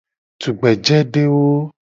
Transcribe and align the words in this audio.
Tugbejedewo. 0.41 1.47